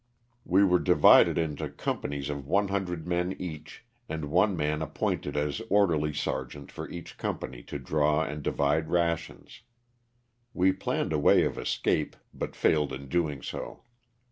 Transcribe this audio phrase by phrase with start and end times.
[0.45, 6.11] We were divided into companies of 100 men each, and one man appointed as orderly
[6.11, 9.61] sergeant for each company to draw and divide rations.
[10.55, 13.83] We planned a way of escape, but failed in doing so.